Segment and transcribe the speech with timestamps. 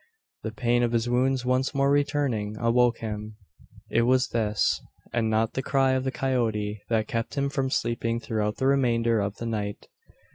[0.41, 3.35] The pain of his wounds, once more returning, awoke him.
[3.91, 4.81] It was this
[5.13, 9.19] and not the cry of the coyote that kept him from sleeping throughout the remainder
[9.19, 9.89] of the night.